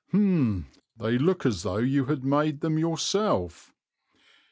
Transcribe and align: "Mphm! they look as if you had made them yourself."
"Mphm! 0.11 0.63
they 0.97 1.19
look 1.19 1.45
as 1.45 1.63
if 1.63 1.85
you 1.87 2.05
had 2.05 2.23
made 2.25 2.61
them 2.61 2.79
yourself." 2.79 3.71